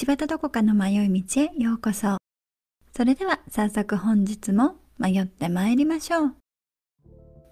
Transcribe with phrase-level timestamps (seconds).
[0.00, 2.16] 道端どこかの迷い道へようこそ。
[2.96, 6.34] それでは早速本日も迷って参りましょう。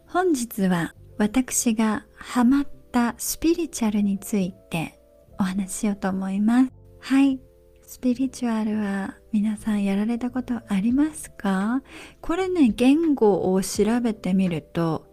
[0.06, 4.98] 本日は私がハマったスピリチュアルについて
[5.38, 6.72] お話ししようと思います。
[7.00, 7.38] はい。
[7.82, 11.82] スピリチュアルは皆さんやられたことありますか？
[12.22, 15.06] これね、言語を調べてみると、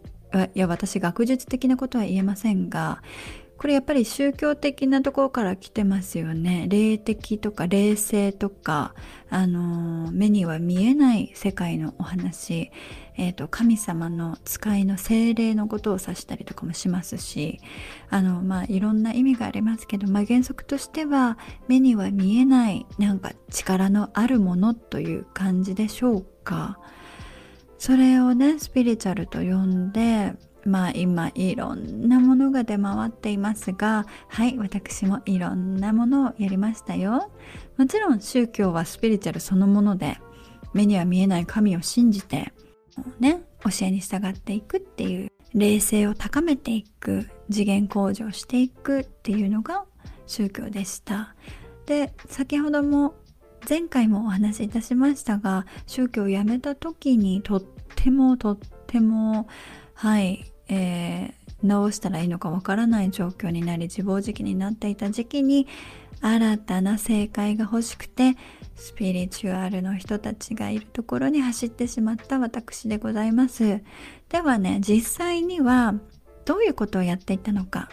[0.54, 3.04] いや、私学術的なことは言えませんが、
[3.58, 6.68] これやっぱり宗教的なところから来てますよね。
[6.70, 8.94] 霊的とか霊性とか、
[9.30, 12.72] あの、目には見えない世界のお話、
[13.18, 17.62] えっ、ー、と、神様の使いの精霊のことを指したりとかもしますし、
[18.10, 26.78] あの、まあ、いろんな意味がありますけど、まあ、原則としては、目には見えない、なんか力のあるものという感じでしょうか。
[27.78, 30.34] それをね、スピリチュアルと呼んで、
[30.66, 37.32] まあ今いろんなものが出回っていますがはい私もいろんなものをやりましたよ。
[37.78, 40.18] もちろん宗教はスピリチュアルそのもので
[40.74, 42.52] 目には見えない神を信じて
[43.20, 49.86] ね教えに従っていくっていう霊性を高めていく次元向上していくっていうのが
[50.28, 51.36] 宗教でした。
[51.86, 53.14] で先ほども
[53.68, 57.64] 前回もお話しいたしましたが宗教を辞めた時にとっ
[57.96, 59.48] てもとっても
[59.94, 65.68] はいえー、直したらいいのかわからない状況になり自暴自棄になっていた時期に
[66.22, 68.36] 新たな正解が欲しくて
[68.76, 73.82] スピリチュアルの人たちがいるところに走ってしまった私でございます。
[74.30, 75.94] ではね実際には
[76.46, 77.90] どういうことをやっていたのか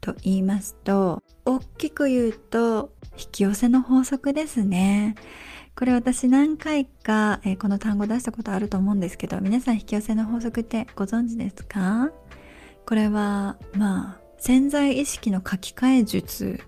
[0.00, 5.14] と言いますと大きく言うと引き寄せの法則ですね。
[5.80, 12.12] これ私何回か、えー、この単語出したことあると思うんですけど皆さん引き寄せの法則ってご存知ですか？
[12.84, 16.60] これはまあ潜在意識の書き換え術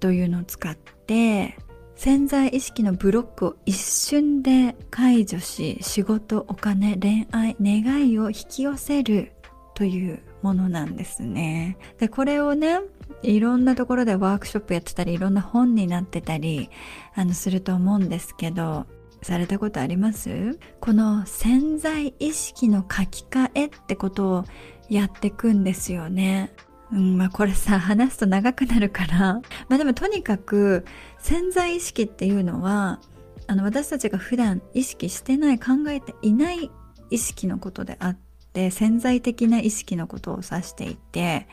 [0.00, 1.58] というのを使って
[1.94, 9.32] 潜在意識のブロックを一瞬で解除し仕事お金恋愛願いを引き寄せる
[9.74, 11.76] というものなんですね。
[11.98, 12.80] でこれをね
[13.24, 16.70] いろんなところでワークショップやってたりいろんな本になってたり
[17.14, 18.86] あのすると思うんですけど
[19.22, 20.58] されたことあります？
[20.80, 24.44] この潜在意識の書き換えってことを
[24.90, 26.52] やってくんですよね。
[26.92, 29.40] うん、まあこれさ、話すと長くなるから。
[29.68, 30.84] まあでもとにかく
[31.18, 33.00] 潜在意識っていうのは、
[33.46, 36.70] あの私たちが普段意識してない考えていない
[37.08, 38.18] 意識のことであっ
[38.54, 41.48] って潜在的な意識のことを指していて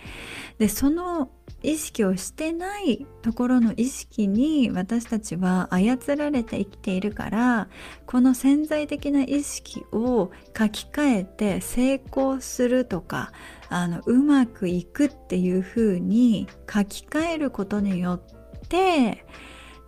[0.59, 1.31] でその
[1.63, 7.67] 意識をしてないところの意識に私たちは操られて生きているから
[8.05, 13.31] この潜在的な意識を書き換えて成功するとか
[13.69, 19.25] あのうまくいくっていうふうに書き換えることによって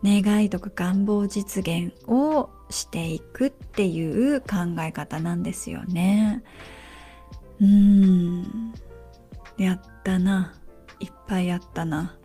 [0.03, 6.43] 願いとか願望実現をしていくっていう考え方なんですよね。
[7.61, 8.73] うーん
[9.57, 10.53] やったな
[11.03, 12.15] いっぱいやったな。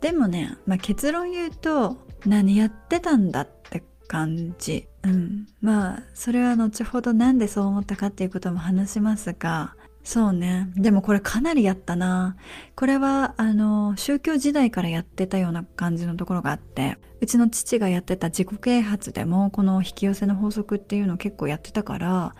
[0.00, 4.88] でもね、まあ、結論言うと何やってたんだって感じ。
[5.02, 5.46] うん。
[5.60, 9.74] まあそれは後ほど何でそう思ったかっていうことも話しますが
[10.04, 10.70] そうね。
[10.74, 12.36] でもこれかなりやったな。
[12.74, 22.34] これはあの宗教時代からやってたような感じのところがあってうちの父がやってた自己啓発でもこの引き寄せの法則っていうのを結構やってたから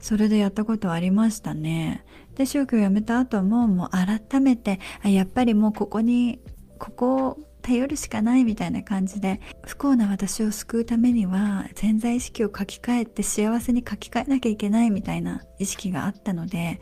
[0.00, 2.04] それでやったことありましたね。
[2.34, 6.40] で宗教を辞めた後ももう改めてやっぱりもうここに
[6.78, 16.80] ここを頼るしかないみたいな感じで不幸な私を救うためには潜在意識を書き換えて幸せに書き換えなきゃいけないみたいな意識があったので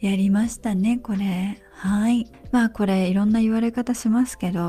[0.00, 4.60] やりましたねこれはいまあこれいろんな言われ方しますけど、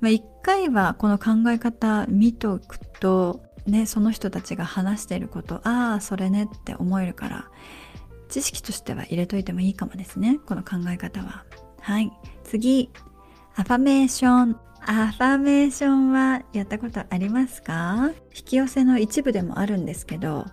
[0.00, 7.48] まあ、一回はこの考え方見とくとねその人たちが話していることああそれねって思えるから
[8.28, 11.44] 知識としては入れといてもいいかもですねこの考え方は。
[11.80, 12.12] はい。
[12.44, 12.90] 次。
[13.56, 14.56] アファメーション。
[14.82, 18.12] アファメーションはやったことありますか？
[18.36, 20.46] 引き寄せの一部でもあるんですけど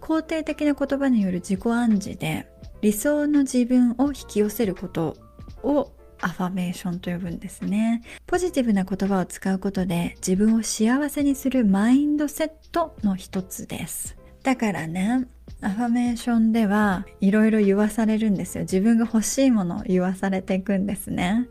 [0.00, 2.48] 肯定的な言葉による自己暗示で
[2.80, 5.16] 理想の自分を引き寄せること
[5.62, 8.02] をアファメーションと呼ぶんですね。
[8.26, 14.16] ポジティブな言葉を使うことで自分を幸せにするマインドセットの一つです。
[14.42, 15.26] だからね
[15.60, 18.62] アファメーションではいろいろ言わされるんですよ。
[18.62, 21.48] 自分が欲しいものを言わされていくんですね。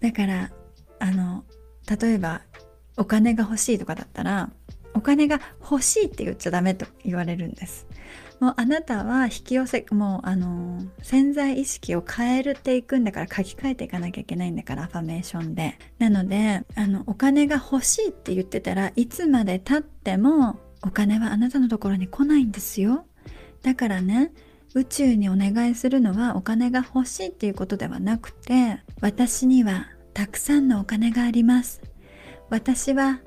[0.00, 0.50] だから
[0.98, 1.44] あの
[2.00, 2.42] 例えば
[2.96, 4.50] お金が欲しいとかだったら
[4.94, 7.86] お金が欲しいって言っちゃダメと言われるんです。
[8.40, 15.78] もうあなたは引き寄せもうあの潜在意識を変えていくんだから書き換えていかなきゃいけないんだからアファメーションで。
[15.98, 23.06] なのであのお金が欲しいって言ってたらいつまでたってもお金はあなたのところに来ないんですよ。
[23.62, 24.32] だからね
[24.74, 31.80] 宇宙にお願いするのはお金が欲しいっていうことではなくて私にはたくさんのお金があります。
[32.50, 33.20] 私は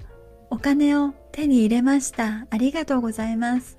[0.50, 2.48] お金を手に入れました。
[2.50, 3.77] ありがとうございます。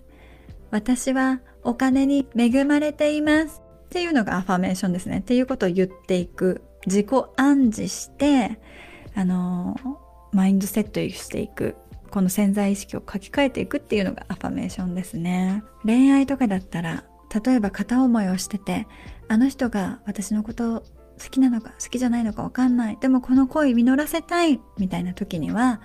[0.71, 3.63] 私はお金に恵まれています。
[3.87, 5.19] っていうのがアファメーションですね。
[5.19, 6.63] っていうことを言っていく。
[6.87, 7.07] 自己
[7.37, 8.61] 暗示して
[9.15, 9.77] あの
[10.33, 11.77] マインドセットしていく。
[12.11, 15.63] この潜在意識を書き換えていくっていうのがアファメーションですね。
[15.85, 17.05] 恋愛とかだったら
[17.45, 18.87] 例えば片思いをしてて
[19.29, 20.85] あの人が私のこと
[21.23, 22.99] 好きなのか好きじゃないのか分かんない。
[23.01, 25.81] でもこの恋実らせたいみたいな時には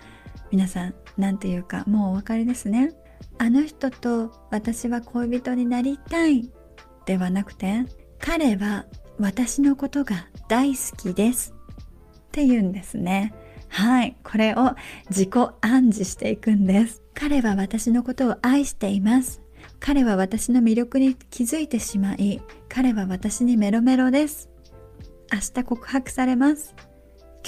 [0.51, 2.93] 皆さん何て言うかもうお分かりですね。
[3.37, 6.49] あの人と私は恋人になりたい
[7.05, 7.85] ではなくて
[8.19, 8.85] 彼は
[9.19, 13.33] 私のことが大好きですって言うんですね。
[13.69, 14.15] はい。
[14.23, 14.75] これを
[15.09, 15.29] 自己
[15.61, 17.01] 暗示していくんです。
[17.13, 19.41] 彼は私のことを愛しています。
[19.79, 24.49] 彼は私の魅力に気づいてしまい彼は私にメロメロです。
[25.31, 26.75] 明日告白されます。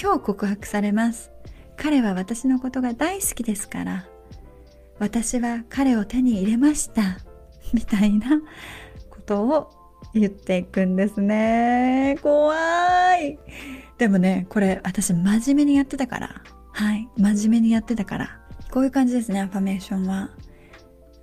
[0.00, 1.30] 今日告白されます。
[1.76, 4.06] 彼は私のことが大好きですから
[4.98, 7.18] 私は彼を手に入れました。
[7.72, 8.40] みたいな
[9.10, 9.70] ことを
[10.14, 12.18] 言っていくんですね。
[12.22, 12.54] 怖
[13.18, 13.38] い。
[13.98, 16.42] でもねこれ私真面目にやってたから。
[16.72, 17.08] はい。
[17.16, 18.40] 真面目にやってたから。
[18.70, 20.30] こういう感じですねアファメーションは。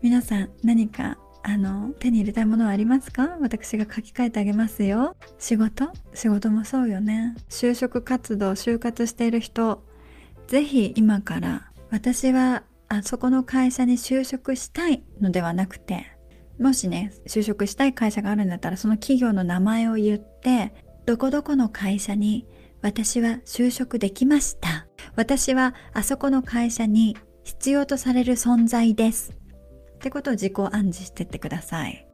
[0.01, 3.37] 皆さん何かあの手に入れたいものはありますか？
[3.41, 5.15] 私が書き換えてあげますよ。
[5.39, 5.89] 仕事？
[6.13, 7.35] 仕事もそうよね。
[7.49, 9.83] 就職活動就活している人。
[10.47, 12.63] ぜひ今から私は
[12.95, 16.05] あそこの会社に就職したいのではなくて
[16.59, 20.73] もしね就職したい会社があるんだったらその企業の名前を言って
[21.05, 22.47] どこどこの会社に
[22.81, 24.87] 私は就職できました。
[25.15, 29.31] 私はあそこの会社に必要とされる存在です。
[29.31, 32.05] ってことを自己暗示してってください。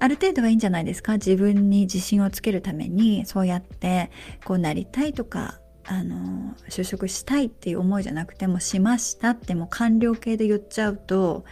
[0.00, 1.12] ある程度はいいんじゃないですか？
[1.12, 4.10] 自分に自信をつけるためにそうやって
[4.44, 5.59] こうなりたいとか
[5.92, 11.44] あの就職したいっていう思いじゃなくてもしましたってもう完了形で言っちゃうと、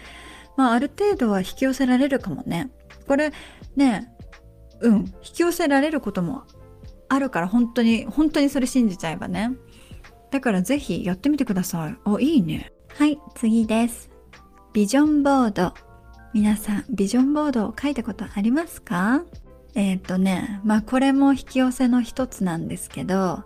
[0.57, 2.71] まあ、ある程度は引き寄せられるかもね。
[3.09, 3.33] これ
[3.75, 4.15] ね
[4.81, 4.97] うん。
[4.99, 6.45] 引き寄せられることも
[7.09, 9.57] あるから本当に本当にそれ信じちゃえばね。
[10.31, 11.97] だからぜひやってみてください。
[12.05, 12.71] あいいね。
[12.97, 14.09] はい次です。
[14.73, 15.75] ビジョンボード。
[16.33, 19.25] 皆さんビジョンボードを書いたことありますか？
[19.75, 23.43] えっ、ー、とねまあこれも引き寄せの一つなんですけど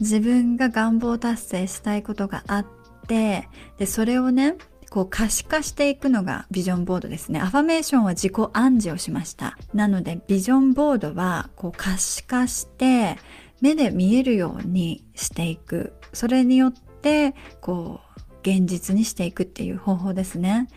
[0.00, 2.66] 自分が願望達成したいことがあっ
[3.06, 3.48] て
[3.78, 4.56] でそれをね
[4.90, 7.40] こう可視化していくのがビジョンボードですね。
[7.40, 9.58] アファメーションは自己暗示をしました。
[9.74, 13.16] なのでビジョンボードはこう可視化して
[13.60, 15.92] 目で見えるようにしていく。
[16.12, 18.06] それによってこう
[18.48, 20.68] 現実にしていくっていう方法ですね。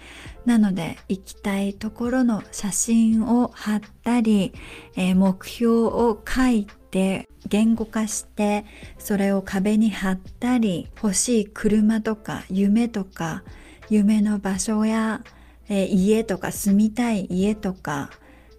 [0.46, 4.54] なので行きたいところの写真を貼ったり、
[4.96, 8.66] えー、目標を書いて言語化して
[8.98, 13.44] それを壁に貼ったり欲しい車とか夢とか
[13.90, 15.24] 夢の場所や、
[15.70, 18.10] えー、家とか住みたい家とか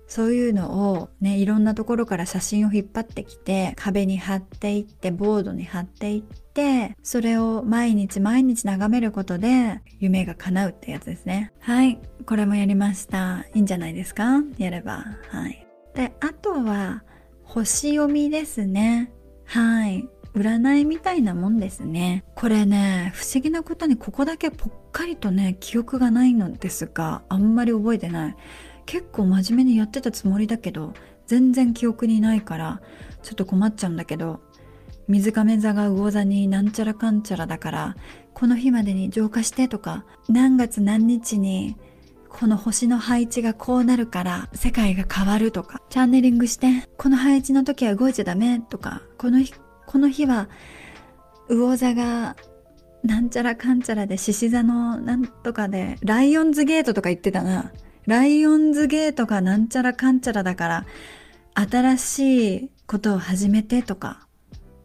[0.09, 11.53] そういうのをねいろんなところから写真を引っ張ってきて壁に貼っていってボードに貼っていってそれを毎日毎日眺めることで夢が叶うってやつですね。
[11.61, 13.47] はいこれもやりました。
[13.55, 14.43] いいんじゃないですか？
[14.59, 15.05] やれば。
[15.29, 15.65] はい。
[15.95, 17.05] であとは
[17.53, 19.11] 星読みですね。
[19.45, 20.09] はい。
[20.35, 22.23] 占いみたいなもんですね。
[22.37, 28.37] これね不思議なことにここだけぽっかりとね記憶がないのですがあんまり覚えてない。
[28.87, 30.95] 結構真面目にやってたつもりだけど
[31.27, 32.81] 全然記憶にないから
[33.23, 34.41] ちょっと困っちゃうんだけど
[35.09, 37.97] 水亀座が魚座になんちゃらかんちゃらだから
[38.33, 41.77] この日までに浄化してとか何月何日に
[42.31, 49.53] この星の配置がこうなるから世界が変わるとかチャンネリングしてこの配置の時は動いちゃダメとかこの日
[49.87, 50.49] この日は
[51.49, 52.37] 魚座が
[53.03, 57.73] なんちゃらかんちゃらで獅子座のなんとかでライオンズゲートとか言ってたな。
[58.07, 60.87] ライオンズゲートがなんちゃらかんちゃらだから
[61.55, 64.27] 新しいことを始めてとか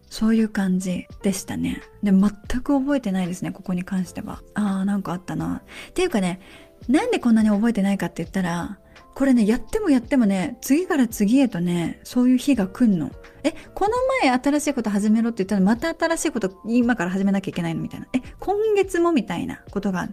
[0.10, 1.82] そういう感じでしたね。
[2.04, 2.30] で全
[2.62, 4.42] く覚えてないですねここに関しては。
[4.54, 5.62] ああなんかあったな。
[5.90, 6.40] っていうかね
[6.88, 8.80] なんでこんなに覚えてないかって言ったら
[9.14, 13.12] これねやってもやってもね次から次へとねそういう日が来んの。
[13.44, 13.92] えこの
[14.24, 18.08] 前新しいこと始めろって言ったらまた新しいこと今から始めなきゃいけないのみたいな。
[18.14, 20.10] え今月もみたいなことが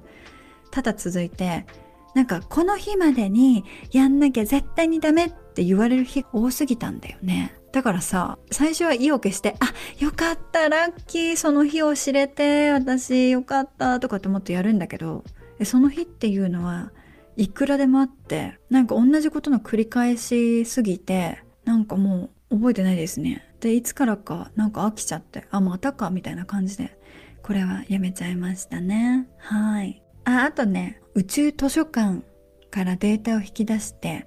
[0.70, 1.66] ただ続いて
[2.14, 7.54] なんかこの日までにやんなきゃ絶対にダメって言われる日多すぎたんだよね。
[7.72, 15.24] だからさ、最初は意を決して、あ、よかった、ラッキー、その日を知れて、私よかったとかって思ってやるんだけど、
[15.62, 16.90] でその日っていうのは
[17.37, 23.54] いくらでもあって、なんか同じことの繰り返しすぎて、なんかもう覚えてないですね。
[23.61, 26.99] で、いつからかなんか飽きちゃって、あ、またかみたいな感じで、
[27.45, 29.28] これはやめちゃいましたね。
[29.38, 30.02] はい。
[30.25, 32.25] あ、あとね、宇宙図書館
[32.73, 34.26] からデータを引き出して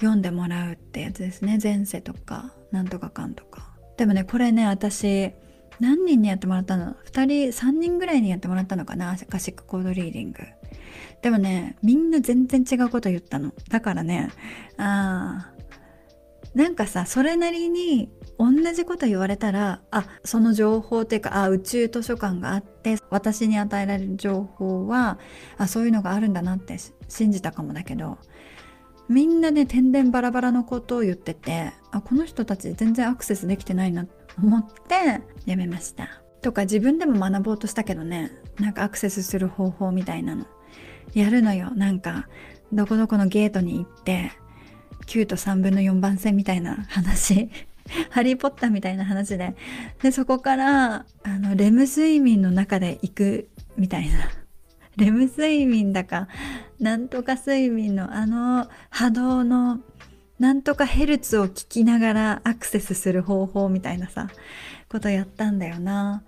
[0.00, 1.60] 読んでもらうってやつですね。
[1.62, 3.76] 前世とか、なんとかかんとか。
[3.96, 5.34] でもね、これね、私、
[5.80, 9.12] 何人にやってもらったの ?2 人、3人ぐらいにやってもらったのかな？
[9.12, 10.38] アカシックコードリーディング。
[11.22, 13.52] でもね、みんな全然違うこと言ったの。
[13.68, 14.30] だからね、
[14.76, 25.18] あー、なんかさ、それなりに同じこと言われたら、あ、その情報っていうか、あ、宇宙図書館があって、私に与えられる情報は、
[25.56, 26.76] あ、そういうのがあるんだなって
[27.08, 28.18] 信じたかもだけど、
[29.08, 36.08] みんなね、天然バラバラのことを言ってて、あ、この人たち全然アクセスできてないなって思ってやめました。
[36.42, 40.46] とか自分でも学ぼうとしたけどね、なんかアクセスする方法みたいなの。
[41.14, 41.70] やるのよ。
[41.74, 42.28] なんか、
[42.72, 44.32] どこどこのゲートに行って、
[45.06, 47.50] 9と3分の4番線みたいな話。
[48.10, 49.56] ハリーポッターみたいな話で。
[50.02, 54.16] で、そこから、あの、レム睡眠の中で行くみたいな。
[54.96, 56.28] レム睡眠だか、
[56.78, 59.80] なんとか睡眠のあの波動の
[60.38, 64.28] なんとかヘルツを聞きながらアクセスする方法みたいなさ、
[64.88, 66.22] ことやったんだよな。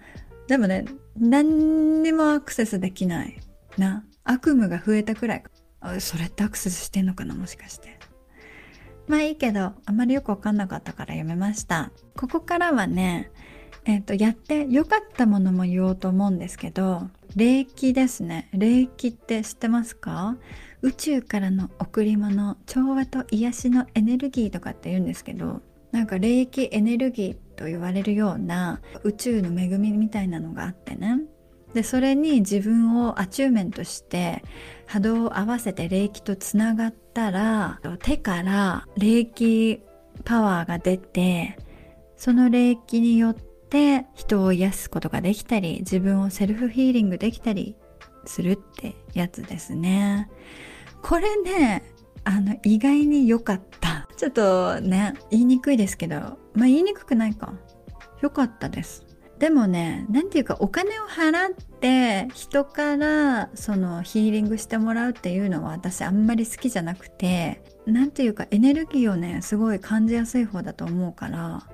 [0.49, 0.85] でもね、
[1.17, 3.41] 何にもアクセスできない。
[3.79, 4.05] な。
[4.25, 5.51] 悪夢が増えたくらいか。
[6.01, 7.99] それってアクセスしてんのかなもしかして。
[9.07, 11.91] まあいいけど、あまりよくわかんなかったからやめました。
[12.17, 13.31] ここからはね、
[13.85, 18.51] えっ、ー、と、やって良かったものも言おうと思うんですけど、霊気ですね。
[18.53, 20.37] 霊気って知ってますか？
[20.83, 25.61] 宇宙からの贈り物、調和と癒しのエネルギーとかって言うんですけど、
[25.93, 31.21] なんか霊気エネルギーと言われるような宇宙の恵みみたいなのがあってね。
[31.75, 34.43] で、それに自分をアチューメントして
[34.87, 39.83] 波動を合わせて霊気とつながったら、手から霊気
[40.25, 41.59] パワーが出て、
[42.17, 47.77] その霊気によって人を癒すことができたり、自分をセルフヒーリングできたり
[48.25, 50.29] するってやつですね。
[51.03, 51.83] これね、
[52.25, 54.09] あの、意外に良かった。
[54.17, 56.17] ちょっとね、言いにくいですけど、
[56.55, 57.55] まあ言いにくくないか。
[58.21, 59.07] 良かったです。
[59.39, 71.67] でもね、なんていうかお金を払って人からそのヒーリングしてもらうっていうのは私あんまり好きじゃなくて、なんていうかエネルギーをね、すごい感じやすい方だと思うから、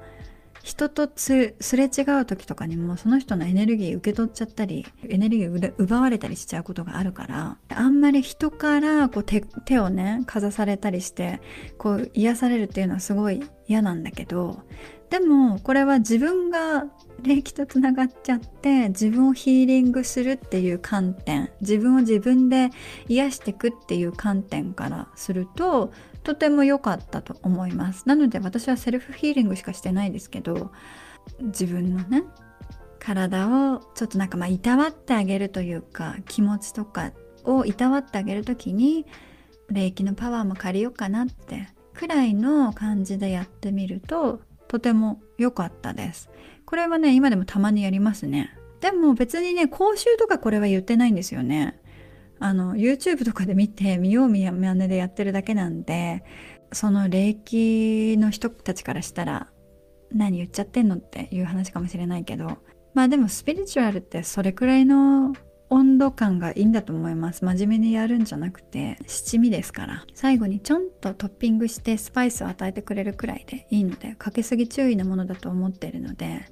[0.66, 1.32] 人とす
[1.76, 11.40] れ違う時とかにもその人のエネルギー受け取っちゃったりエネルギー奪われたりしちゃうことがあるからあんまり人からこう手手をねかざされたりして
[11.78, 14.64] こう癒されるっていうのはすごい嫌なんだけど
[15.08, 16.86] でもこれは自分が
[17.22, 22.70] 霊気とつながっちゃって自分をヒーリングするっていう観点自分を自分で
[23.08, 25.92] 癒していくっていう観点からすると
[26.26, 28.08] とても良かったと思います。
[28.08, 30.72] なので私はセルフヒーリングしかしてないですけど
[31.40, 32.24] 自分のね
[32.98, 37.12] 体をちょっとなんかまあいたわってあげるというか気持ちとか
[37.44, 39.06] をいたわってあげる時に
[39.70, 46.28] 霊気のパワーも借りようかなってくらいの感じでやってみるととても良かったです。
[46.64, 48.50] これはね今でもたまにやりますね。
[48.80, 51.80] でも別にね講習とかこれは言ってないんですよね。
[52.38, 56.22] あの YouTube とかで見て見よう見やねでやってるだけなんで
[56.72, 59.48] その霊気の人たちからしたら
[60.12, 62.58] 何言っちゃってんのっていう話かもしれないけど
[62.94, 65.34] まあでもスピリチュアルってそれくらいの
[65.68, 67.44] 温度感がいいんだと思います。
[67.44, 70.04] 真面目にやるんじゃなくて七味ですから。
[70.14, 76.46] 最後にちょんとトッピングしてスパイスを与えてくれるくらいでいいのでかけすぎ注意なものだと思っているので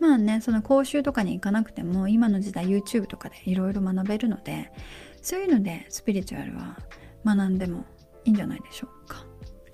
[0.00, 4.72] まあねその講習とかに行かなくても今の時代 YouTube とかでいろいろ学べるので
[5.26, 6.78] そういうのでスピリチュアルは
[7.24, 7.84] 学んでも
[8.24, 9.26] いいんじゃないでしょうか。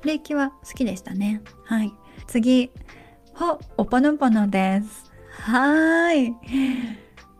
[0.02, 1.42] 霊気は好きでしたね。
[1.66, 1.92] はい。
[2.26, 2.70] 次
[3.34, 5.12] ほおぽのぽのです。
[5.28, 6.34] はい。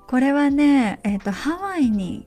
[0.06, 2.26] これはね、えっ、ー、と、ハワイに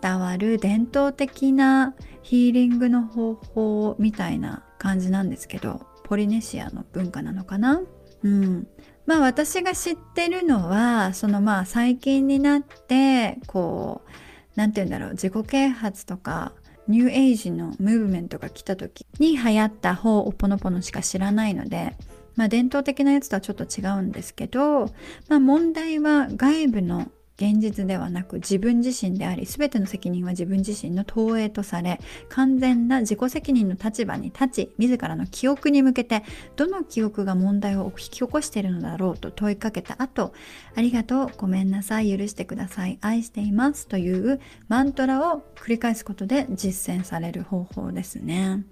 [0.00, 7.82] 伝わる伝統的なヒーリングの方法みたいな感じなんですけど、ポリネシアの文化なのかな？
[8.22, 8.68] うん。
[9.04, 14.23] まあ私が知ってるのは、そのまあ最近になって、こう、
[14.56, 16.52] 何て言うんだろう、自己啓発とか、
[16.86, 21.96] ニューエイジのムーブメントが来た時に流行った方をポノポノしか知らないので、
[22.36, 24.86] まあ伝統的なやつとはちょっと違うんですけど、
[25.28, 36.22] まあ問題は外部の現実ではなく自分自身であり全ての責任は自分自身の投影とされ完全な自己責任の立場に立ち自らの記憶に向けて
[36.54, 40.32] どの記憶が問題を引き起こしているのだろうと問いかけた後
[40.76, 48.64] ありがとうごめんなさい許してください愛していますというマントラを繰り返すことで実践される方法ですね。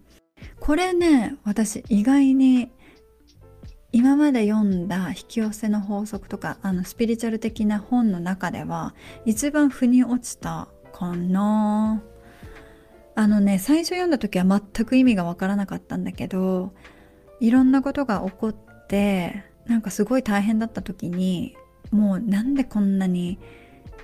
[0.59, 2.71] これね私意外に
[3.93, 8.95] 今まで読んだ引き寄せの法則とかあのスピリチュアル的な本の中では
[9.27, 12.03] 一番腑に落ちたかな。
[13.15, 16.73] あのね最初読んだ時は全く意味がわからなかったんだけど
[17.41, 21.55] いろんなことが起こってなんかすごい大変だった時に
[21.91, 23.39] もうなんでこんなに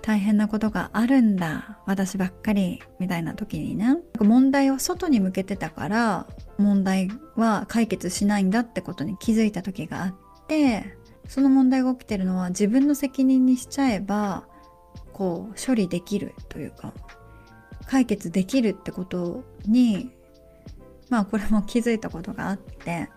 [0.08, 3.98] 大変なことがあるんだ私ばっかりみたいな時にね。
[4.18, 10.14] 問題を外に向けてたから問題は解決しないんだってことに気づいた時があっ
[10.46, 10.96] て
[11.28, 14.46] その問題が起きてるのは自分の責任にしちゃえば
[15.12, 16.94] こう処理できるというか
[17.84, 20.10] 解決できるってことに
[21.10, 23.10] まあこれも気づいたことがあって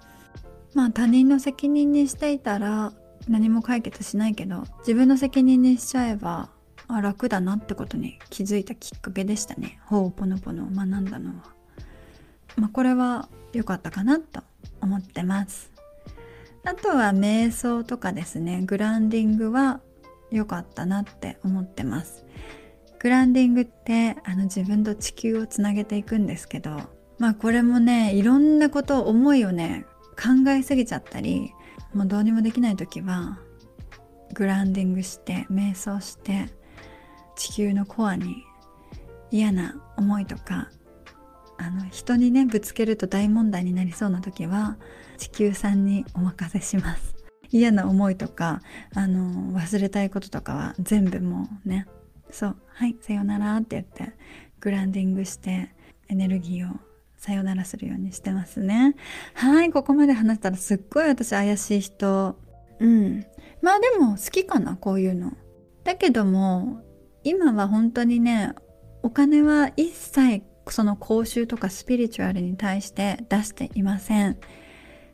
[0.73, 2.91] まあ他人の責任にしていたら
[3.29, 6.49] 何も解決しないけど自分の責任にしちゃえば
[6.95, 9.79] あ楽だなってことに気づいたきっかけでしたね。
[9.85, 11.43] ほうぽのぽのを学んだのは。
[12.57, 14.41] まあこれは良かったかなと
[14.81, 15.71] 思ってます。
[16.63, 18.61] あとは瞑想とかですね。
[18.63, 19.81] グランディングは
[20.31, 22.25] 良かったなって思ってます。
[23.01, 26.81] グランディングってあの自分と地球をつなげていくんですけど
[27.17, 31.51] まあこれもねいろんなこと思いをね考えすぎちゃったり
[31.95, 33.39] もうどうにもできない時は
[34.35, 36.49] グランディングして瞑想して
[37.35, 38.43] 地球のコアに
[39.31, 40.69] 嫌な思いとか
[41.57, 44.77] あの人にねぶつけると大問題になりそうな時は
[45.17, 47.15] 地球さんにお任せします。
[47.51, 48.61] 嫌な思いとか
[48.95, 51.85] あの忘れたいこととかは全部もうね
[52.31, 54.13] そうはいさよならって言って
[54.61, 55.69] グランディングして
[56.07, 56.75] エネルギーを
[57.17, 58.95] さよならするようにしてますね。
[59.35, 62.35] はいここまで話したらすっごい私怪しい人。
[62.79, 63.25] うん。
[63.61, 65.33] まあでも好きかなこういうの。
[65.83, 66.81] だけども
[67.23, 68.53] 今は本当にね
[69.03, 74.37] お金は一切その講習とかスピリチュアルに対して出していません。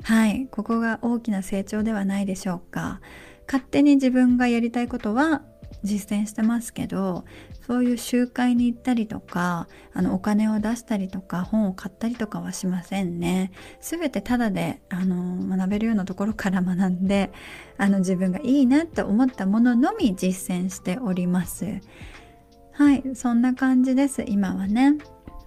[0.03, 0.47] はい。
[0.51, 3.01] ここが大きな成長ではないでしょうか。
[3.47, 5.43] 勝手に自分がやりたいことは
[5.83, 7.23] 実践してますけど
[7.65, 13.51] そういう集会に行ったりとかあのお金を出したりとか本を買ったりとかはしませんね。
[13.81, 17.31] 全てただであの学べるようなところから学んで
[17.77, 21.65] あの自分がいいなって思ったもののみ実践しております。
[22.71, 24.97] はいそんな感じです今はね。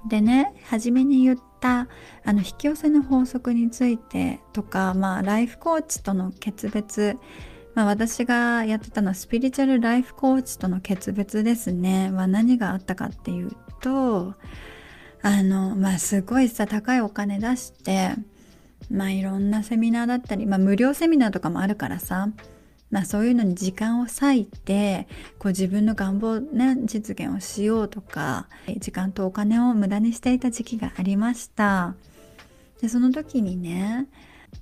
[0.09, 1.88] でね初めに言った
[2.24, 7.18] あの引き寄せの法則についてとかまあライフコーチとの決別
[7.74, 12.11] まあ、私がやってたのはスピリチュアルライフコーチとの決別ですね。
[12.11, 14.35] は何があったかっていうと
[15.22, 18.12] あのまあすごいさ高いお金出して
[18.90, 22.28] まあいろんなセミナーだったり、まあ、無料セミナーとかもあるからさ
[22.90, 25.06] まあそういうのに時間を割いて
[25.38, 31.94] こう自分の願望ね実現をしようとか時間とお金を無駄にしていた時期がありました。
[32.80, 34.06] でその時にね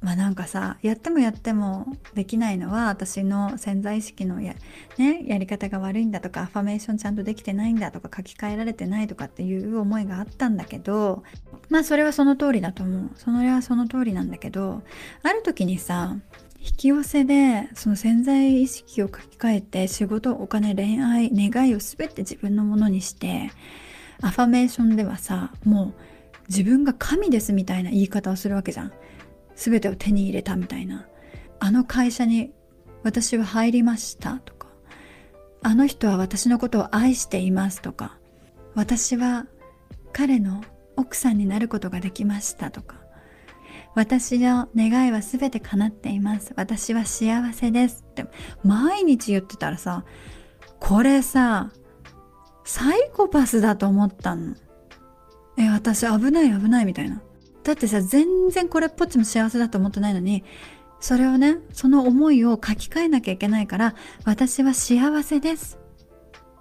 [0.00, 4.54] まあなんかさやってもやってもできないのは私の潜在意識のや,、
[4.96, 11.24] ね、やり方が悪いんだとかアファメーションちゃんとできてないんだとか書き換えられてないとかっていう思いがあったんだけど
[11.68, 13.10] まあそれはその通りだと思う。
[13.16, 14.82] それはその通りなんだけど
[15.22, 16.16] ある時にさ
[16.60, 23.50] 引き寄せでその潜在意識を書き換えて仕事お金恋愛願いを全て自分のものにして
[24.20, 26.00] アファメーションではさもう
[26.48, 28.92] 自分が神ですみたいな言い方をするわけじゃん。
[29.58, 31.06] 全てを手に入れたみたいな。
[31.58, 32.52] あの会社に
[33.02, 34.68] 私は入りましたとか。
[35.62, 38.18] あの人は私のことを愛していますとか。
[38.74, 39.46] 私は
[40.12, 40.62] 彼の
[40.96, 42.96] 奥さんになることができましたとか。
[43.94, 46.52] 私の願いは全て叶っています。
[46.56, 48.26] 私は幸せですって。
[48.62, 50.04] 毎日言ってたらさ
[50.78, 51.72] これさ
[52.64, 54.54] サイコパスだと思ったの。
[55.56, 57.20] え私危ない危ないみたいな。
[57.68, 60.42] だってさ、全然これっぽっちも幸せだと思ってないのに、
[61.00, 65.78] それをね、その思いを書き換えなきゃいけないから、私は幸せです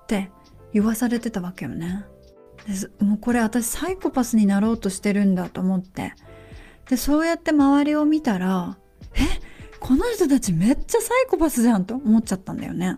[0.03, 0.29] って
[0.73, 2.03] 言わされてたわけよね。
[2.99, 6.13] でもうこれ私サイコパスになろうとしてるんだと思って。
[6.89, 8.77] で、そうやって周りを見たら、
[9.13, 9.19] え
[9.79, 12.97] この人たちめっちゃサイコパスじゃんと思っちゃったんだよね。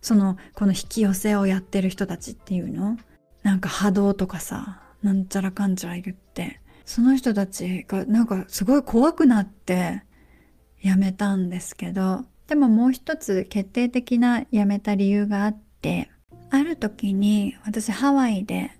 [0.00, 2.96] その、この引き寄せをやってる人たちっていうの
[3.42, 10.02] なんか波動とかさ、なんちゃらかんちゃら言って、その人たちがなんかすごい怖くなって
[10.80, 16.10] やめたんですけどでももう一つ決定的な辞めた理由があって、
[16.50, 18.70] ある時に私ハワイで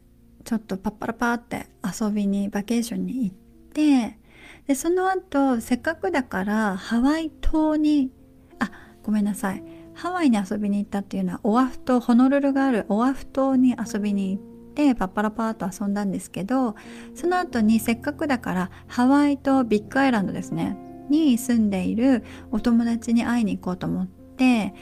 [0.45, 3.37] ちょっとパッパラパーって遊びにバケーションに行っ
[3.75, 4.19] て、
[4.67, 8.11] で、その後、せっかくだからハワイ島に、
[8.59, 8.71] あ、
[9.03, 9.63] ごめんなさい。
[9.93, 14.48] ハワイに遊びに行ったっていうのはオアフ島、ホノルルがあるオアフ島に遊びに行って
[14.79, 16.77] て、パッパラパーと遊んだんですけど、
[17.15, 20.79] その後にせっかくだからハワイ島ビッグアイランドですね、
[21.11, 24.73] に住んでいるお友達に会いに行こうと思って、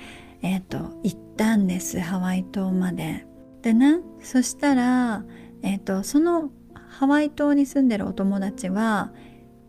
[0.43, 3.27] えっ、ー、と、行ったんです、ハワイ島まで。
[3.63, 5.25] でね、そしたら、
[5.63, 9.13] えっ、ー、と、そのハワイ島に住んでるお友達は、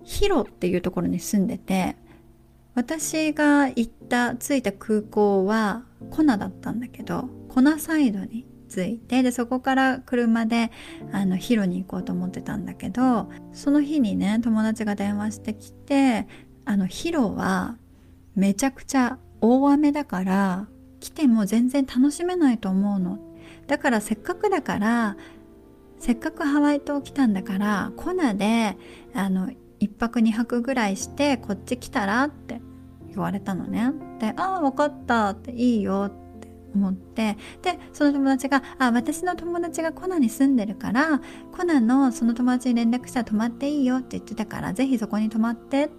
[0.03, 1.97] ヒロっていうところに住んでて
[2.75, 10.71] 私が行った着いた空港はコナだったんだけどコナサイドに着いてでそこから車で
[11.12, 16.27] あのヒロに行こうと思ってたんだけどその日にね友達が電話してきて
[16.65, 17.77] あのヒロは
[18.36, 20.67] めちゃくちゃ大雨だから
[20.99, 23.19] 来ても全然楽しめないと思うの
[23.67, 25.17] だからせっかくだから
[25.99, 28.77] せっかくハワイ島来たんだからコナで
[29.13, 29.49] あの
[29.80, 32.62] 1泊2泊ぐらいしてこっち来たらって
[33.10, 33.91] 言われたのね。
[34.19, 36.26] で、ああ、分かったっていいよって
[36.77, 45.89] 思って、で、その友達が、あ、私の友達がコナに住んでるから、コナのその友達に連絡したら泊まっていいよって言ってたから、ぜひそこに泊まって、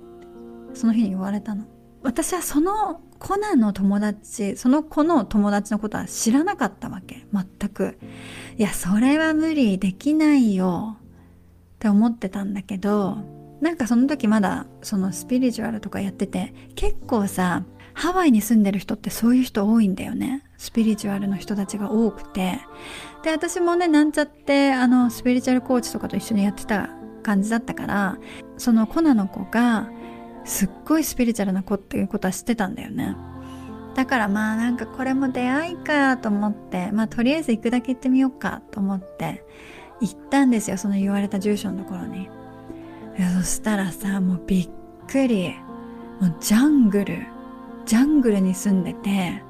[0.74, 1.64] その日に言われたの。
[2.02, 7.26] 私はそのコナの友達、その子の友達のことは知らなかったわけ。
[7.32, 7.98] 全く。
[8.56, 11.02] いや、それは無理できないよっ
[11.80, 13.18] て思ってたんだけど、
[13.60, 22.60] なんかその時まだそのスピリチュアルとかやってて結構さハワイに住んでる人ってそういう人多いんだよねスピリチュアルの人たちが多くて。
[23.22, 26.90] で私もねなんちゃってあのスピリチュアルコーチとかと一緒にやってた
[27.22, 28.16] 感じだったから
[28.58, 29.90] そのコナの子が
[30.44, 33.16] すっごいスピリチュアルな子っていうことは知ってたんだよね。
[33.94, 39.44] だからまあなんかこれも出会いかと思ってまあとりあえず行くだけ行ってみようかと思って
[40.00, 42.28] 行ったんですよその言われた住所のところに。
[43.36, 44.70] そしたらさもうびっ
[45.08, 45.54] くり。
[46.20, 47.26] もうジャングル。
[47.84, 49.42] ジャングルに住んでて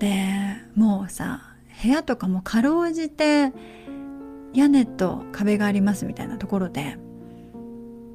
[0.00, 1.42] でもうさ
[1.82, 3.52] 部屋とかもかろうじて
[4.52, 6.96] 屋根と壁がありますみたいなところで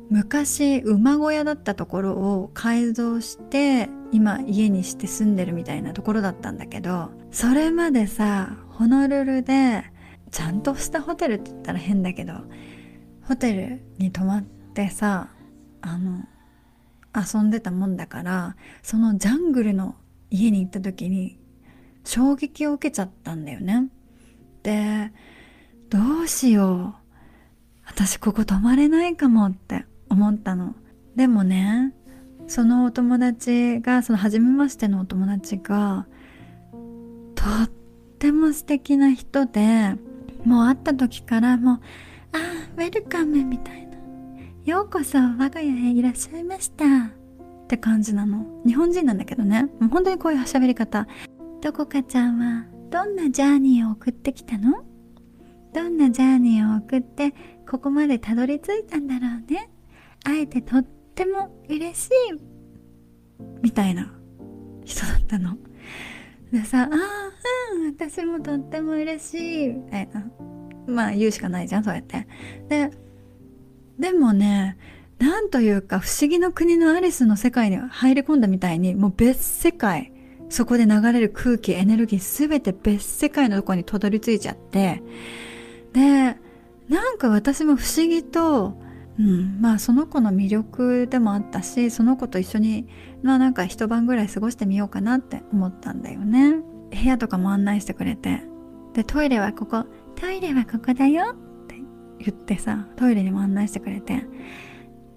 [0.10, 9.84] 昔馬小屋だったところを改造して今家にして住んでるみたいなところだったんだけどそれまでさホノルルで
[10.32, 12.34] ちゃんとしたホテルって言ったら変だけど
[13.28, 15.30] ホテルに泊まってさ
[15.82, 16.24] あの
[17.16, 19.96] 遊んでたもんだからそのジャングルの
[20.30, 21.40] 家に行った時に
[22.06, 23.90] 衝撃を受けちゃったんだよね。
[24.64, 25.12] で
[25.90, 27.06] どうしよう
[27.86, 30.76] 私ここ泊まれないかもって思ったの。
[31.16, 31.94] でもね
[32.48, 36.06] そのお友達がその初めましてのお友達が
[37.36, 37.70] とっ
[38.20, 39.96] ても素敵な人で
[40.46, 41.80] もう会った時からもう
[42.34, 42.38] あ
[42.78, 43.96] ウェルカムみたいな。
[44.66, 46.86] ようこそ我が家へいらっしゃいました。
[46.86, 48.46] って感じなの。
[48.66, 49.64] 日本人なんだけどね。
[49.80, 51.08] もう本当にこういう喋り方。
[51.62, 54.84] どこかちゃんはどんなジャーニーを送ってきたの？
[55.74, 57.34] どんなジャーニーを送って
[57.70, 59.70] ここまでたどり着いたんだろうね？
[60.24, 62.12] 会えてとっても嬉しい。
[63.62, 64.14] みたいな
[64.84, 65.58] 人だったの。
[66.52, 66.90] でさ、ああ、
[67.74, 69.68] うん、私もとっても嬉しい。
[69.70, 70.24] みたいな。
[70.88, 72.28] まあ言うしかないじゃん、そうやって。
[72.70, 72.92] で、
[74.00, 74.78] でもね、
[75.18, 80.14] なんというか不思議の国のアリスの世界に入り込んだみたいに、もう別世界、
[80.50, 85.02] そこで流れる空気、エネルギーすべて別世界のとこにたどり着いちゃって、
[85.94, 86.38] で、
[86.90, 88.78] なんか私も不思議と、
[89.18, 92.88] うん、まあその子の魅力でもあったし、その子と一緒に、
[93.24, 96.56] まあなんか一晩ぐらい過ごしてみようかなって思ったんだよね。
[96.92, 98.44] 部屋とかも案内してくれて。
[98.94, 101.76] で、トイレはここ、トイレはここだよって
[102.20, 104.26] 言ってさトイレにも案内してくれて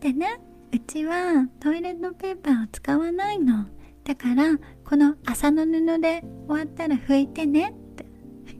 [0.00, 0.40] でね
[0.72, 3.66] うちはトイレットペーパーを使わないの
[4.04, 4.58] だから
[4.88, 8.07] この麻の布で終わったら拭いてねって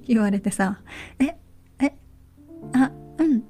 [0.07, 0.83] 言われてさ
[1.19, 1.39] え
[1.81, 1.95] え
[2.75, 3.43] あうん。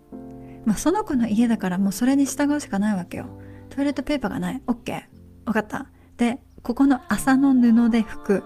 [0.64, 3.26] まあその子の家だからもうそれに従うしかないわけよ。
[3.68, 4.62] トイレットペーパーがない。
[4.68, 5.02] OK
[5.46, 5.88] 分かった。
[6.18, 8.44] でここの麻の布で拭く。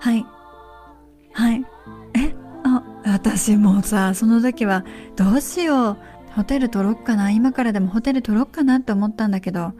[0.00, 0.24] はい。
[1.34, 1.62] はい。
[2.14, 2.34] え
[3.04, 4.82] 私もさその時は
[5.14, 5.96] どうしよう。
[6.36, 7.30] ホテル取ろっかな。
[7.30, 9.74] 今からでもホテル取ろっかなって思ったんだけど。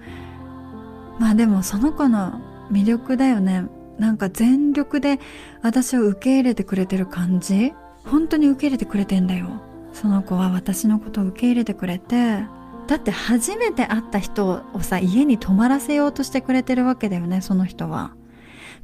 [1.19, 3.67] まあでもその子の魅力だよね。
[3.99, 5.21] なんか全力で
[5.61, 7.73] 私を受け入れてくれてる感じ？
[8.05, 9.49] 本当に受け入れてくれてんだよ。
[9.93, 12.45] その子は私のことを受け入れてくれて。
[12.89, 18.17] だって初めて会った人をさ家に泊まらせようとしてくれてるわけだよねその人は。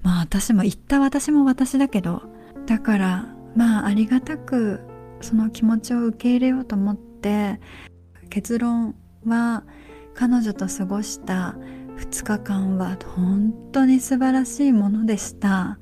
[0.02, 2.22] まあ私も言った私も私だけど。
[2.66, 4.80] だからまあありがたく
[5.20, 7.60] その気持ちを受け入れようと思って
[8.30, 8.94] 結論
[9.26, 9.64] は
[10.14, 11.56] 彼女と過ごした
[11.98, 15.78] 2日間は本当に素晴らしいものでした。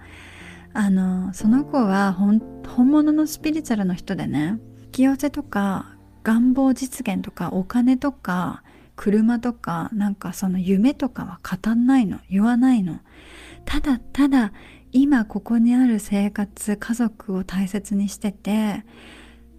[0.72, 2.40] あのその子は本
[2.90, 8.62] 物のスピリチュアルの人でね引き寄せとか願望実現とかお金とか
[8.94, 12.18] 車とかなんかその夢とかは語んないの。
[12.30, 13.00] 言わないの。
[13.64, 14.52] ただただ
[14.92, 18.84] 今ここにある生活家族を大切にしてて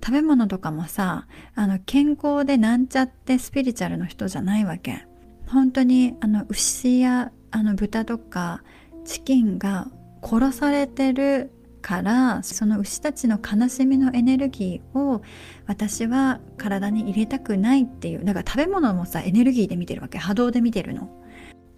[0.04, 5.07] 食べ物とかもさあの健康でなんちゃってスピリチュアルの人じゃないわけ。
[5.48, 8.64] 本当にあの牛やあの豚とか
[9.06, 9.88] チキンが
[10.22, 15.22] 殺されてるからその牛たちの悲しみのエネルギーを
[15.68, 20.18] 私は体に入れたくないっていうだから食べ物もさエネルギーで見てるわけ。
[20.18, 21.10] 波動で見てるの。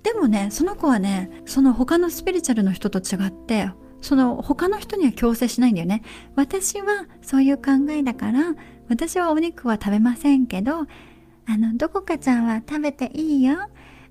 [0.01, 3.69] でもねその子はねその他のスピリチュアルの人と違って
[4.01, 6.01] その他の人には強制しないんだよね。
[6.35, 8.55] 私はそういう考えだから
[8.87, 10.87] 私はお肉は食べませんけど
[11.49, 13.57] あのどこかちゃんは食べていいよ？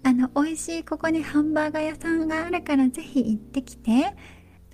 [0.03, 4.14] あの美味しいここにハンバーガー屋さんがあるからぜひ行ってきて。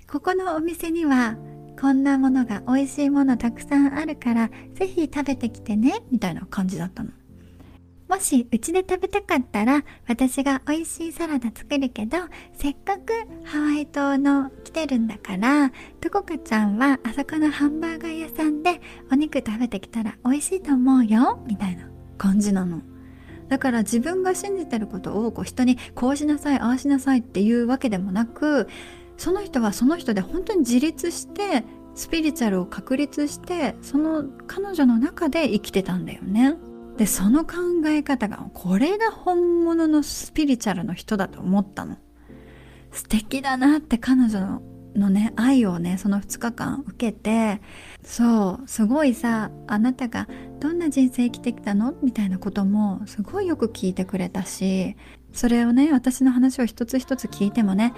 [0.07, 1.37] ここのお店には
[1.81, 6.03] こんなものが美味しいものたくさんあるからぜひ食べてきてね。
[6.11, 7.11] みたいな感じだったの。
[8.07, 12.19] もしうちで食べたかったら私が美味しいサラダ作るけど
[12.53, 13.13] せっかく
[13.45, 21.43] ハワイ島の来てるんだからどこかちゃんはあそこのハンバーガー屋さんでお肉食べてきたら美味しいと思うよ。
[21.49, 21.94] みたいな。
[22.15, 22.83] 感じなの
[23.49, 28.69] だから自分が信じてることをこう人にこうしなさいああしなさいっていうわけでもなく
[29.17, 36.57] その人はその人で本当に自立してスピリチュアルを確立してその彼女の中で生きてたんだよね。
[36.97, 41.97] でその考え方がこれが本物のスピリチュアルの人だと思ったの。
[42.93, 44.63] 素敵だなって彼女の
[44.97, 47.61] のね愛をねその2日間受けて
[48.05, 50.29] そうすごいさあなたが
[50.61, 51.95] どんな人生生きてきたの？
[52.03, 54.97] みたいなこともすごいよく聞いてくれたし
[55.33, 57.93] それをね私の話を一つ一つ聞いてもね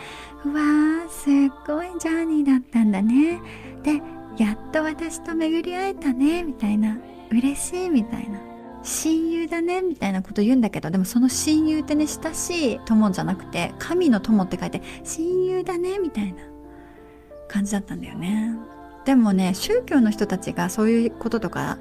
[0.45, 1.33] うわーすっ
[1.67, 3.41] ごいジャーニーだったんだね
[3.83, 4.01] で
[4.43, 6.99] やっと私と巡り会えたねみたいな
[7.31, 8.41] 嬉しいみたいな
[8.83, 16.56] 親友だねみたいなこと言うんだけどでもその親友ってね親しい友じゃなくて神の友って書いて親友だねみたいな。
[17.49, 18.57] 感じだったんだよね。
[19.05, 21.79] でもね宗教の人たちがそういうこととか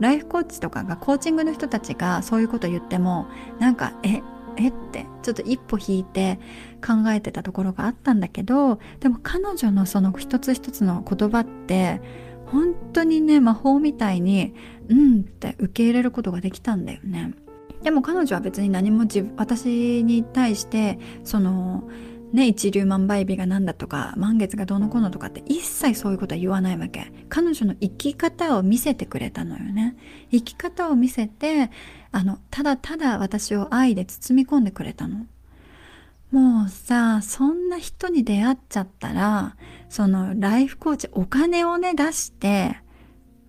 [0.00, 3.26] ライフコーチとかがコーチングの人たちがそういうこと言っても
[3.58, 4.22] なんかえ
[4.56, 6.38] えってちょっと一歩引いて
[6.84, 12.00] 考えてたところがあったんだけどでも彼女のその一つ一つの言葉って
[12.46, 14.54] 本当にね魔法みたいに
[14.88, 17.34] うんって受け入れることができたんだよね。
[17.82, 19.04] でも彼女は別に何も
[19.36, 21.84] 私に対してその
[22.32, 27.12] ね、一粒万倍日が何だとか満月がどうのこうのとかって一切そういうことは言わないわけ。
[27.28, 29.96] 彼女の生き方を見せてくれたのよね。
[30.30, 31.70] 生き方を見せて
[32.12, 35.26] あのただただ私を愛で包み込んでくれたの。
[36.32, 39.56] もうさそんな人に出会っちゃったら
[39.88, 42.76] そのライフコーチお金をね出して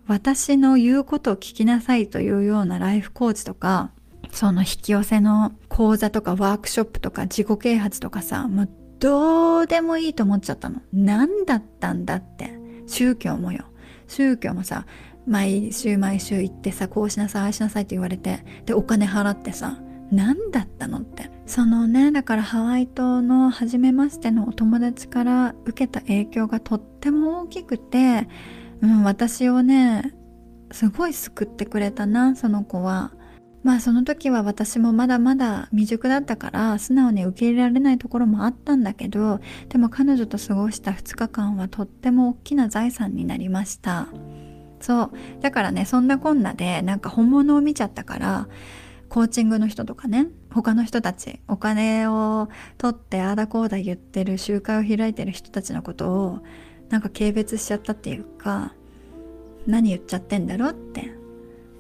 [0.05, 3.91] 私の言うことを聞きなさいというようなライフコーチとか
[4.37, 8.69] その引き寄せの講座とかワークショップとか自己啓発とかさ、もう
[8.99, 10.83] どうでもいいと思っちゃったの。
[10.93, 12.51] 何だったんだって。
[12.85, 13.65] 宗教もよ。
[14.07, 14.85] 宗教もさ、
[15.25, 19.79] 毎週毎週行ってさ、こうしなさい、ああしなさいって言われて、で、お金払ってさ、
[20.11, 21.31] 何だったのって。
[21.47, 28.27] そのね、だからハワイ島の初めましてのお友達から受けた影響がとっても大きくて、
[28.81, 30.13] うん、私をね、
[30.71, 33.16] すごい救ってくれたな、その子は。
[33.67, 44.07] まあその時は私もまだまだ未熟だったから素直に受け入れられないところもあったんだけどでも彼女と過ごした2日間はとっても大きな財産になりました。
[44.79, 45.11] そう。
[45.41, 48.47] だからねそんなこんなでなんか本物を見ちゃったから
[49.09, 56.39] コーチングの人とかね他の人たちお金を取ってああだこうだ言ってる集会を開いてる人たちのことを
[56.87, 58.73] なんか軽蔑しちゃったっていうか
[59.65, 61.11] 何言っちゃってんだろうって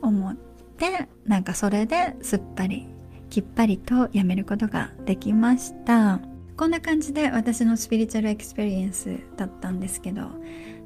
[0.01, 0.46] 思って
[0.77, 2.87] でなんかそれですっぱり
[3.29, 6.19] きっぱりとやめることができました。
[6.55, 10.29] こんな感じで私の spiritual experience だったんですけど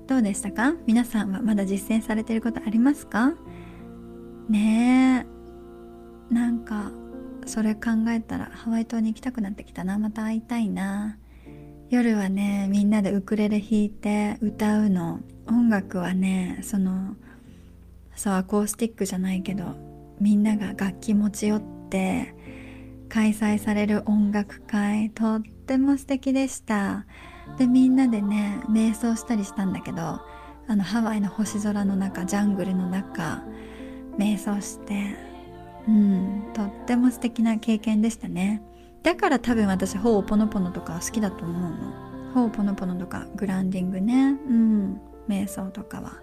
[0.07, 0.73] どうでしたか？
[0.85, 3.33] 皆さんはまだ実践されてることありますか？
[4.49, 5.25] ね
[6.29, 6.33] え。
[6.33, 6.91] なんか
[7.45, 9.97] それ考えたらハワイ島に行きたくなってきたな。
[9.97, 11.17] また会いたいな。
[11.89, 15.19] 夜はねみんなでウクレレ弾いて歌うの。
[15.47, 17.15] 音楽はねその
[18.15, 19.75] そうアコースティックじゃないけど
[20.19, 22.35] みんなが楽器持ち寄って
[23.09, 27.05] 開催される音楽会とっても素敵でした。
[27.57, 30.21] でみんなでね瞑想したりしたんだけどあ
[30.69, 33.43] のハワイの星空の中ジャングルの中
[34.17, 35.15] 瞑想して
[35.87, 38.61] うんとっても素敵な経験でしたね。
[39.03, 42.33] だから多分私ほうポノポノとか好きだと思うの。
[42.33, 44.37] ほうポノポノとかグランディングね。
[44.47, 46.13] うん瞑想とかは。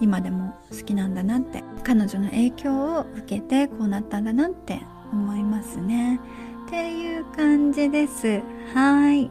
[0.00, 4.80] 今でも好きなんだなって彼女の影響を受けてこうなったんだなって
[5.12, 6.20] 思いますね。
[6.66, 8.42] っていう感じです。
[8.74, 9.30] はい。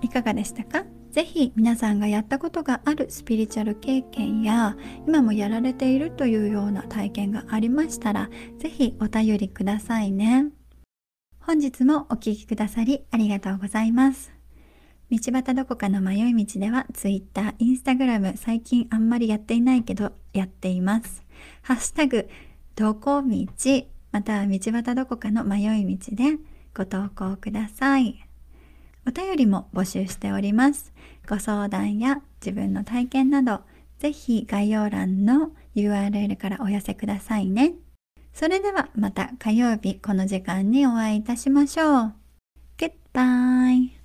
[0.00, 0.84] いかがでしたか？
[1.10, 10.46] ぜひ皆さんがやったことがあるスピリチュアル経験や今もやられているというような体験がありましたらぜひお便りくださいね。
[11.40, 14.37] 本日もお聴きくださりありがとうございます。
[15.10, 21.24] 道端どこかの迷い道では Twitter、Instagram 最近あんまりやっていないけどやっています
[21.62, 22.28] ハッシュタグ
[22.76, 23.46] どこ道
[24.12, 26.38] または道端どこかの迷い道で
[26.74, 28.28] ご投稿ください
[29.08, 30.92] お便りも募集しております。
[31.26, 33.62] ご相談や自分の体験など、
[33.98, 37.72] ぜひ概要欄の URL からお寄せくださいね。
[38.34, 42.12] それではまた火曜日この時間にお会いいたしましょう。
[42.76, 43.97] Goodbye!